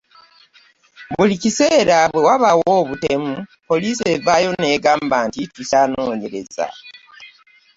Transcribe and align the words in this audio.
Buli 1.15 1.35
kiseera 1.41 1.97
bwe 2.11 2.21
wabaawo 2.27 2.69
obutemu 2.81 3.33
poliisi 3.67 4.03
evaayo 4.15 4.51
n'egamba 4.59 5.17
nti 5.27 5.41
tukyanoonyereza. 5.53 6.67